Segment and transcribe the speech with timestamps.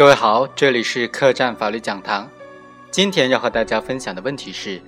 [0.00, 2.26] 各位好，这里是客栈法律讲堂。
[2.90, 4.80] 今天要和大家分享的问题是：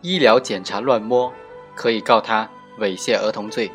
[0.00, 1.30] 医疗检查乱摸，
[1.74, 2.48] 可以告他
[2.78, 3.70] 猥亵儿童罪。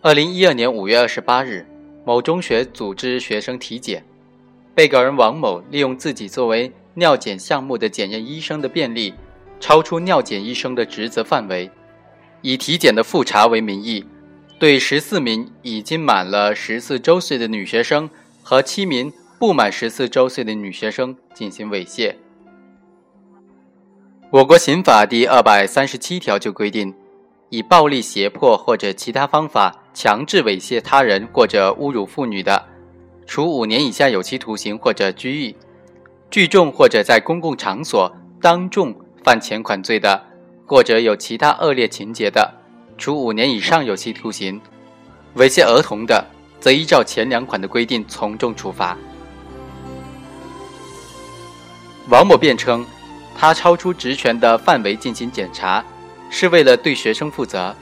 [0.00, 1.66] 二零一二年五月二十八日，
[2.04, 4.04] 某中学组织学生体检，
[4.76, 9.12] 被告人王某利用自己作为尿检项目的检验医生的便利，
[9.58, 11.68] 超出尿检医生的职责范围，
[12.42, 14.06] 以体检的复查为名义。
[14.62, 18.08] 对十四名已经满了十四周岁的女学生
[18.44, 22.14] 和七名不满十四周岁的女学生进行猥亵。
[24.30, 26.94] 我国刑法第二百三十七条就规定，
[27.48, 32.64] 以暴力胁迫或者其他方法强制猥亵他人或者侮辱妇女的，
[33.26, 35.56] 处五年以下有期徒刑或者拘役；
[36.30, 38.94] 聚众或者在公共场所当众
[39.24, 40.22] 犯前款罪的，
[40.64, 42.61] 或者有其他恶劣情节的。
[43.02, 44.60] 处五年以上有期徒刑，
[45.34, 46.24] 猥亵儿童的，
[46.60, 48.96] 则依照前两款的规定从重处罚。
[52.08, 52.86] 王某辩称，
[53.36, 55.84] 他超出职权的范围进行检查，
[56.30, 57.74] 是为了对学生负责，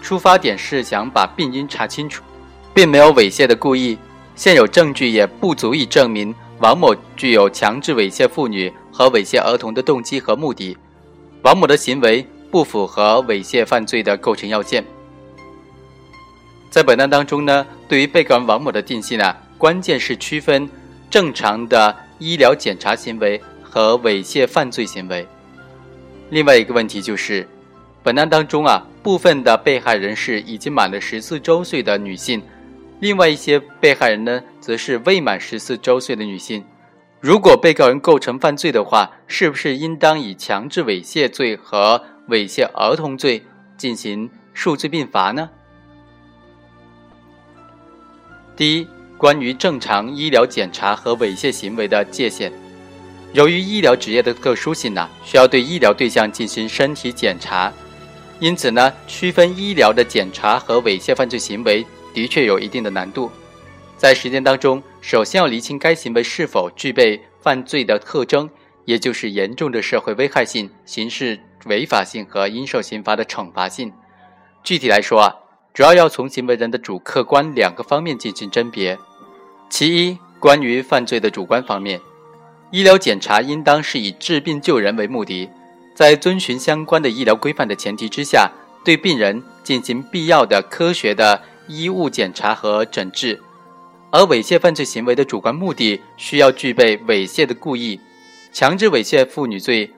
[0.00, 2.22] 出发点是想把病因查清楚，
[2.72, 3.98] 并没有猥亵的故意。
[4.36, 10.78] 现有证据也不足以证明王某具有强制猥亵妇女和猥亵儿童的动机和目的。
[11.42, 12.24] 王某的行为。
[12.50, 14.84] 不符合猥亵犯罪的构成要件。
[16.70, 20.68] 在本案当中呢，对于被告人王某的定性呢，关键是区分
[21.10, 25.26] 正常的医疗检查行为和猥亵犯罪行为。
[26.30, 27.48] 另外一个问题就是，
[28.02, 32.40] 本案当中啊，部分的被害人是已经满了十四周岁的女性，
[33.00, 36.64] 另外一些被害人呢，则是未满十四周岁的女性。
[37.18, 42.00] 如果被告人构成犯罪的话，是不是应当以强制猥亵罪和
[42.30, 43.42] 猥亵儿童罪
[43.76, 45.50] 进行数罪并罚呢？
[48.56, 48.86] 第一，
[49.18, 52.52] 关于正常医疗检查和猥亵行为的界限。
[53.32, 57.72] 由于医疗职业的特殊性呢，需要对医疗对象进行身体检查，
[58.38, 63.30] 因此呢，区分医疗的检查和猥亵犯罪行为的确有一定的难度。
[63.96, 68.50] 在实践当中，首先要厘清该行为是否具备犯罪的特征，
[68.84, 71.38] 也就是严重的社会危害性、刑事。
[71.66, 73.92] 违法性和应受刑罚的惩罚性，
[74.62, 75.34] 具体来说啊，
[75.74, 78.98] 主要要从行为人的主客观两个方面进行甄别。
[79.68, 82.00] 其一，关于犯罪的主观方面，
[82.70, 85.48] 医疗检查应当是以治病救人为目的，
[85.94, 88.50] 在遵循相关的医疗规范的前提之下，
[88.84, 93.40] 对病人进行必要的科学的医务检查和诊治。
[94.10, 98.00] 而猥亵犯罪行为的主观目的，需要具备猥亵的故意，
[98.52, 99.88] 强制猥亵妇女罪。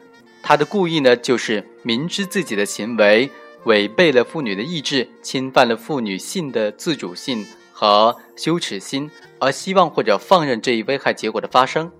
[0.43, 3.31] 他的故意呢，就是明知自己的行为
[3.65, 9.09] 违背了妇女的意志，侵犯了妇女性的自主性和羞耻心，
[9.39, 11.91] 而希望或者放任这一危害结果的发生。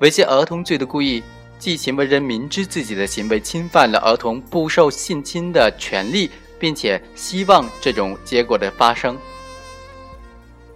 [0.00, 1.22] 猥亵儿童罪的故意，
[1.58, 9.16] 即行为人明知自己的行为侵犯了儿童不受性侵的权利，并且希望这种结果的发生。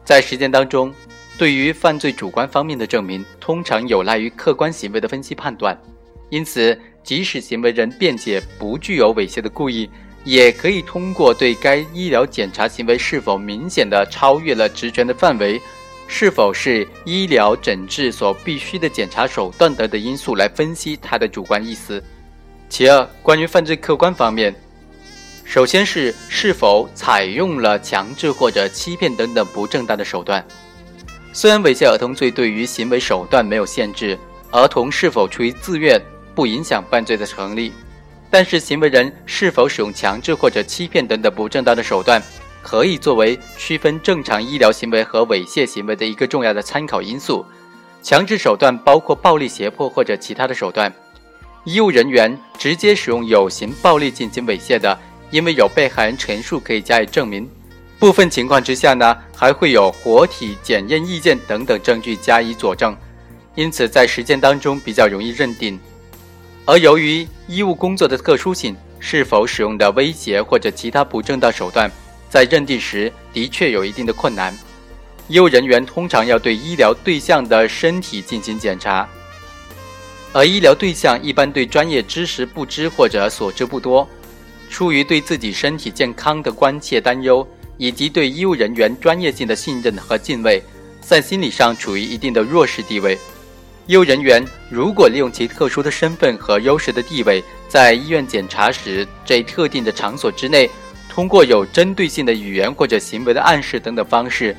[0.05, 0.95] 在实践当中，
[1.37, 5.79] 对于犯罪主观方面的证明，通常有赖于客观行为的分析判断。
[6.29, 9.89] 因此，即使行为人辩解不具有猥亵的故意，
[10.25, 15.61] 也可以通过对该医疗检查行为是否明显的超越了职权的范围，
[16.09, 22.03] 是否是医疗诊治所必须的检查手段等的因素来分析他的主观意思。
[22.69, 24.53] 其二，关于犯罪客观方面，
[25.45, 30.45] 首先是是否采用了强制或者欺骗等等不正当的手段。
[31.33, 34.19] 虽然猥亵儿童罪对于行为手段没有限制，
[34.51, 36.01] 儿童是否出于自愿。
[36.37, 37.73] 不影响犯罪的成立，
[38.31, 42.23] 但是行为人是否使用强制或者欺骗等等不正当的手段，
[42.63, 47.45] 可以作为区分正常医疗行为和猥亵行为的一个重要的参考因素。
[48.03, 50.93] 强制手段包括暴力胁迫或者其他的手段。
[51.65, 54.97] 医务人员直接使用有形暴力进行猥亵的，
[55.31, 57.49] 因为有被害人陈述可以加以证明。
[57.99, 62.95] 部分情况之下呢，还会有活体检验意见等等证据加以佐证，
[63.55, 65.81] 因此在实践当中比较容易认定。
[66.67, 71.89] 而由于医务工作的特殊性，是否使用的威胁或者其他不正当手段，
[72.29, 74.53] 在认定时的确有一定的困难。
[75.29, 79.09] 医务人员通常要对医疗对象的身体进行检查，
[80.33, 84.09] 而医疗对象一般对专业知识不知或者所知不多，
[84.69, 87.47] 出于对自己身体健康的关切担忧，
[87.79, 90.61] 以及对医务人员专业性的信任和敬畏，
[91.01, 93.17] 在心理上处于一定的弱势地位。
[93.87, 100.69] 医务人员如果利用其特殊的身份和优势的地位，在医院检查时这一特定的场所之内，
[101.09, 104.57] 通过有针对性的语言或者行为的暗示等等方式，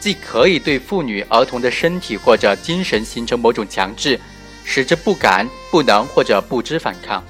[0.00, 4.18] 既可以对妇女、儿童的身体或者精神形成某种强制，
[4.64, 7.22] 使之不敢、不能或者不知反抗。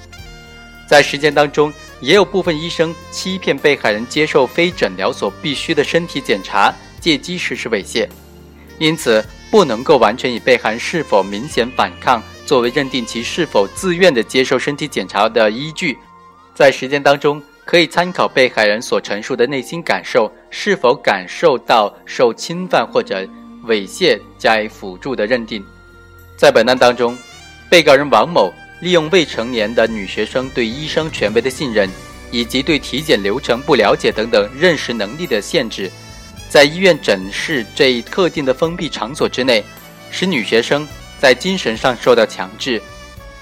[0.87, 8.07] 在实践当中，也有部分医生欺骗被害人接受非诊疗所必须的身体检查，借机实施猥亵，
[8.79, 15.97] 因此不能够完全以被害人是否明显反抗作为认定其是否自愿的接受身体检查的依据。
[16.55, 23.27] 在实践当中，可以参考被害人所陈述的内心感受是否感受到受侵犯或者
[23.65, 25.63] 猥亵加以辅助的认定。
[26.37, 27.15] 在本案当中，
[27.69, 28.51] 被告人王某。
[28.81, 31.87] 利用未成年的女学生对医生权威的信任，
[32.31, 35.87] 以及对体检流程不了解等等认识能力的限制，
[36.51, 39.63] 在医院诊室这一特定的封闭场所之内，
[40.11, 40.85] 使女学生
[41.17, 42.81] 在精神上受到强制，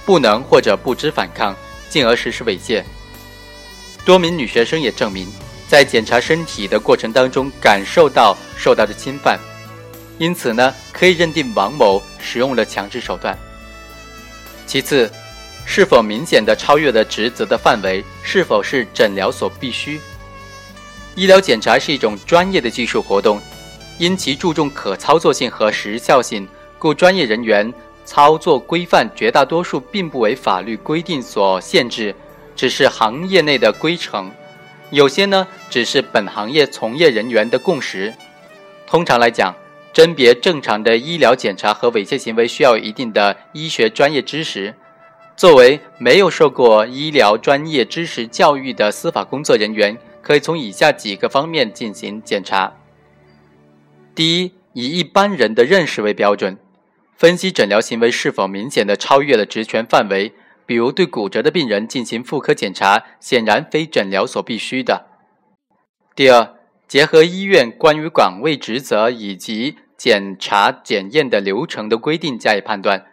[0.06, 1.58] 不能或者不知反抗，
[1.90, 2.84] 进而实施猥亵。
[4.06, 5.28] 多名女学生也证明，
[5.68, 9.40] 在检查身体的过程当中感受到受到的侵犯，
[10.20, 13.36] 因此呢，可以认定王某使用了强制手段。
[14.68, 15.12] 其次。
[15.72, 18.04] 是否明显的超越了职责的范围？
[18.24, 20.02] 是否是诊疗所必须？
[21.20, 23.42] 医疗检查是一种专业的技术活动，
[23.98, 27.74] 因其注重可操作性和时效性，故专业人员
[28.06, 32.16] 操作规范绝大多数并不为法律规定所限制，
[32.56, 34.32] 只是行业内的规程。
[34.92, 38.14] 有些呢，只是本行业从业人员的共识。
[38.88, 39.54] 通常来讲，
[39.92, 44.74] 甄别正常的医疗检查和猥亵行为需要一定的医学专业知识。
[45.36, 49.98] 作为没有受过医疗专业知识教育的司法工作人员，
[50.30, 52.76] 可以从以下几个方面进行检查：
[54.14, 56.60] 第一，以一般人的认识为标准，
[57.18, 60.32] 分析诊疗行为是否明显的超越了职权范围。
[60.68, 65.08] 比如，对骨折的病人进行妇科检查，显然非诊疗所必须的。
[66.14, 66.54] 第二，
[66.88, 73.08] 结合医院关于岗位职责以及检查检验的流程的规定加以判断。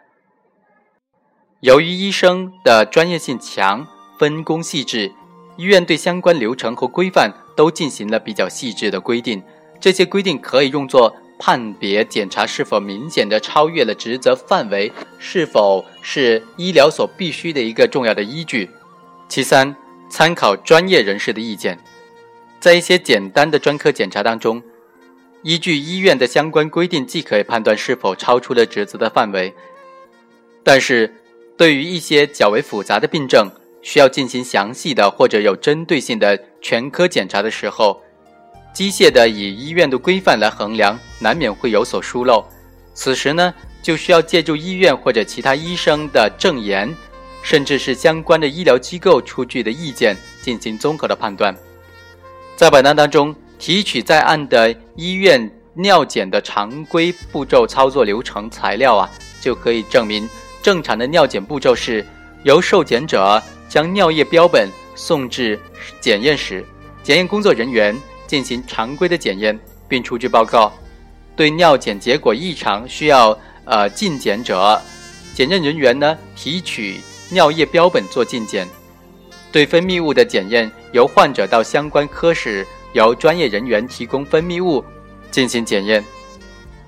[1.61, 3.87] 由于医生的专业性强、
[4.19, 5.13] 分工细致，
[5.57, 9.43] 医院对相关流程和规范都进行了比较细致的规定。
[9.79, 18.69] 这些规定可以用作判别检查是否明显的超越了职责范围，是否是医疗所必须的一个重要的依据。
[19.27, 19.75] 其三，
[20.09, 21.77] 参考专业人士的意见，
[22.59, 24.63] 在一些简单的专科检查当中，
[25.43, 29.53] 依据医院的相关规定，既可以判断是否超出了职责的范围，
[30.63, 31.13] 但是。
[31.57, 33.49] 对于一些较为复杂的病症，
[33.87, 38.01] 需要进行详细的或者有针对性的全科检查的时候，
[38.73, 42.43] 机械的以医院的规范来衡量，难免会有所疏漏。
[42.93, 46.93] 此时呢，就需要借助医院或者其他医生的证言，
[47.41, 51.55] 甚至是相关的医疗机构出具的意见进行综合的判断。
[52.57, 59.09] 在本案当中，提取在案的医院尿检的常规步骤、操作流程材料啊，
[59.39, 60.27] 就可以证明。
[60.61, 62.05] 正常的尿检步骤是
[62.43, 65.59] 由受检者将尿液标本送至
[65.99, 66.65] 检验室，
[67.03, 67.95] 检验工作人员
[68.25, 69.57] 进行常规的检验，
[69.87, 70.71] 并出具报告。
[71.35, 74.81] 对尿检结果异常需要呃进检者，
[75.33, 78.67] 检验人员呢提取尿液标本做进检。
[79.51, 84.83] 对分泌物的检验由患者到相关科室，由专业人员提供分泌物
[85.31, 86.03] 进行检验。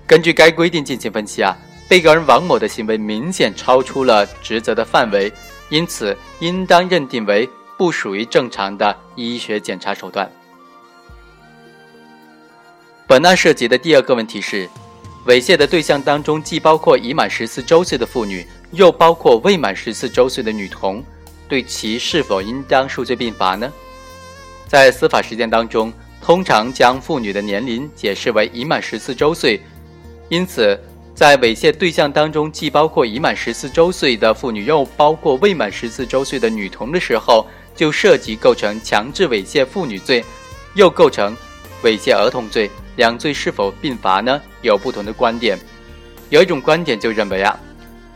[0.08, 1.58] 根据该规定进行分析啊。
[1.88, 5.34] 被告人王某的行为明显超出了职责的范围，
[5.70, 7.48] 因此应当认定为
[7.78, 10.30] 不属于正常的医学检查手段。
[13.08, 14.68] 本案涉及的第二个问题是，
[15.26, 21.04] 猥亵的对象当中既包括已满十四周岁的妇女，又包括未满十四周岁的女童，
[21.48, 23.72] 对其是否应当数罪并罚呢？
[24.68, 29.62] 在司法实践当中，通常将妇女的年龄解释为已满十四周岁，
[30.30, 30.80] 因此。
[31.20, 37.46] 在猥亵对象当中，既包括已满十四周岁的妇女，又包括未满十四周岁的女童的时候，
[37.76, 40.24] 就涉及构成强制猥亵妇女罪，
[40.76, 41.36] 又构成
[41.84, 44.42] 猥亵儿童罪，两罪是否并罚呢？
[44.62, 45.60] 有不同的观点。
[46.30, 47.54] 有一种观点就认为啊，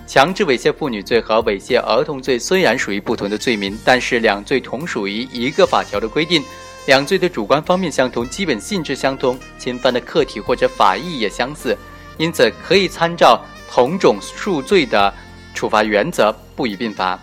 [0.07, 6.41] 强制猥亵妇女罪和猥亵儿童罪虽然属于不同的罪名，但是两罪同属于一个法条的规定，
[6.85, 11.77] 两罪的主观方面相同，基本性质相同，侵犯的客体或者法益也相似。
[12.17, 15.13] 因此，可以参照同种数罪的
[15.53, 17.19] 处罚原则，不予并罚。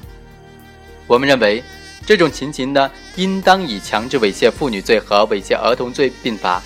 [1.06, 1.62] 我们认为，
[2.06, 6.62] 这种情形呢，应当以强制猥亵妇女罪和猥亵儿童罪并罚。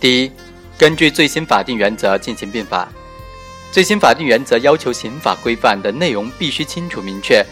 [0.00, 0.32] 第一，
[0.76, 2.88] 根据最新法定原则进行并罚。
[3.70, 7.44] 最新法定原则要求刑法规范的内容必须清楚明确，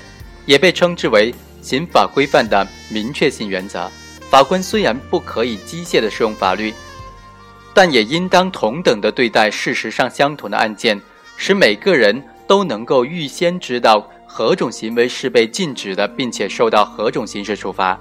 [0.46, 3.90] 也被称之为刑法规范的明确性原则。
[4.30, 6.72] 法官虽然不可以机械的适用法律，
[7.74, 11.00] 但也应当同等的对待事实上相同的案件，
[11.36, 17.98] 使每个人都能够预先知道何种行为是被禁止的，并且受到何种刑事处罚。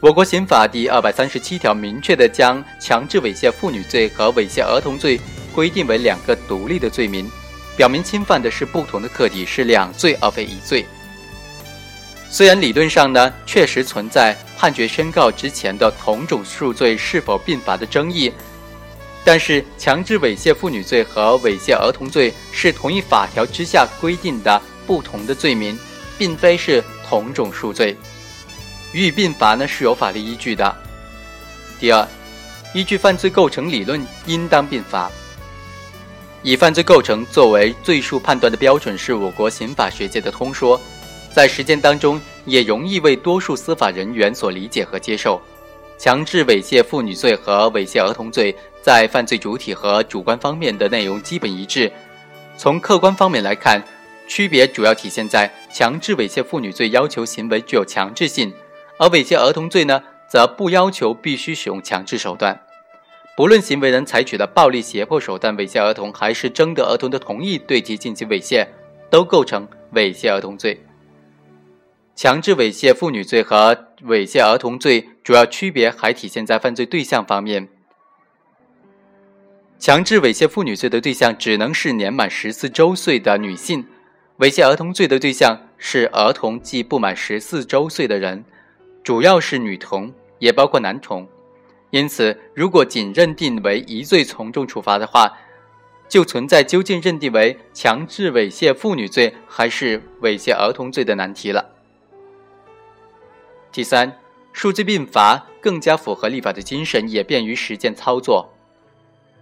[0.00, 5.18] 我国刑法第二百三十七条明确的将强制猥亵妇女罪和猥亵儿童罪
[5.54, 7.30] 规定为两个独立的罪名，
[7.76, 10.84] 表明侵犯的是不同的客体，是两罪而非一罪。
[12.28, 18.30] 虽然理论上呢，确实存在判决宣告之前的同种数罪是否并罚的争议，
[19.24, 25.78] 但是强制猥亵妇女罪和猥亵儿童罪是同一法条之下规定的不同的罪名，
[26.18, 27.96] 并非是同种数罪。
[28.92, 30.76] 予以并罚呢是有法律依据的。
[31.78, 32.06] 第二，
[32.74, 35.10] 依据犯罪构成理论，应当并罚。
[36.42, 40.80] 以犯罪构成作为罪数判断的标准，是我国刑法学界的通说，
[41.36, 45.38] 在实践当中也容易为多数司法人员所理解和接受。
[45.98, 51.92] 强制猥亵妇女罪和猥亵儿童罪在犯罪主体和主观方面的内容基本一致。
[52.56, 53.82] 从客观方面来看，
[54.26, 58.50] 区别主要体现在强制猥亵妇女罪要求行为具有强制性。
[58.96, 62.58] 而猥亵儿童罪呢，则不要求必须使用强制手段，
[63.36, 68.66] 不论行为人采取的暴力胁迫手段猥亵儿童，还是征得儿童的同意对其进行猥亵，
[69.10, 70.80] 都构成猥亵儿童罪。
[72.16, 77.68] 强制猥亵妇女罪和猥亵儿童罪主要区别还体现在犯罪对象方面。
[79.78, 83.84] 强制猥亵妇女罪的对象只能是年满十四周岁的女性，
[84.38, 88.42] 猥亵儿童罪的对象是儿童即不满十四周岁的人。
[89.04, 91.28] 主要是女童，也包括男童，
[91.90, 95.30] 因此，如果仅认定为一罪从重处罚的话，
[96.08, 101.74] 就存在究竟认定为强制猥亵妇女罪还是猥亵儿童罪的难题了。
[103.76, 104.10] 第三，
[104.54, 108.50] 数罪并罚更加符合立法的精神，也便于实践操作。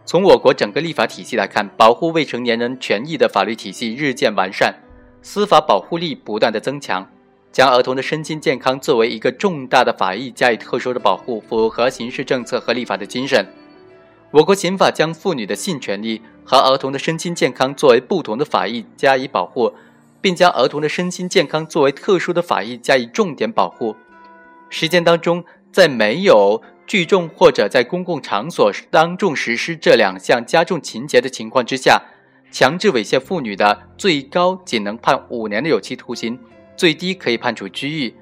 [0.04, 4.74] 从我国整个立法体系来看，保护未成年人权益的法律体系日渐完善，
[5.22, 7.08] 司法保护力不断的增强。
[7.52, 13.46] 将儿童的身心健康作为一个重大的法益加以特殊的保护，符合刑事政策和立法的精神。
[14.32, 19.72] 我国刑法将妇女的性权利和儿童的身心健康作为不同的法益加以保护，
[20.20, 23.94] 并将儿童的身心健康作为特殊的法益加以重点保护。
[24.76, 32.02] 实践当中，在没有聚众或者在公共场所当众实施这两项加重情节的情况之下，
[32.50, 36.36] 强制猥亵妇女的最高仅能判五年的有期徒刑。
[36.76, 38.14] 最低可以判处拘役，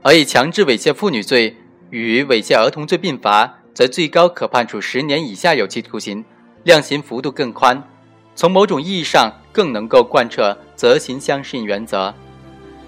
[0.00, 1.54] 而以强制猥亵妇女罪
[1.90, 6.24] 与猥亵儿童罪并罚，则最高可判处十年以下有期徒刑，
[6.64, 7.86] 量刑幅度更宽，
[8.34, 12.14] 从某种意义上更能够贯彻责刑相适应原则，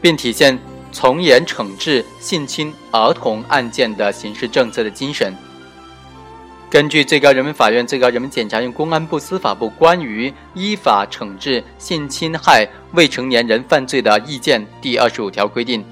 [0.01, 0.59] 并体现
[0.93, 5.37] 从严惩治性侵儿童案件的刑事政策的精神。
[6.69, 15.85] 根据最高人民法院、最高人民检察院、公安部、司法部关于依法惩治性侵害未成年人犯罪的意见第二十五条规定，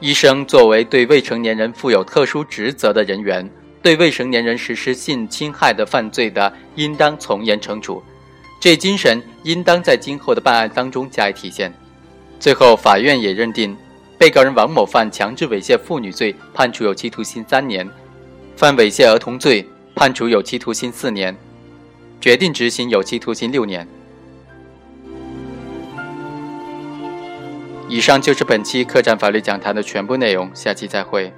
[0.00, 3.46] 医生作为对未成年人负有特殊职责的人员，
[3.82, 8.02] 对未成年人实施性侵害的犯罪的，应当从严惩处。
[8.58, 11.70] 这精神应当在今后的办案当中加以体现。
[12.40, 13.76] 最后，法院也认定，
[14.18, 17.86] 被告人王某犯强制猥亵妇女罪，判处有期徒刑三年；
[18.56, 19.68] 犯猥亵儿童罪。
[19.96, 21.36] 判处有期徒刑四年，
[22.20, 23.86] 决定执行有期徒刑六年。
[27.88, 31.32] 以上就是本期客栈法律讲坛的全部内容，下期再会。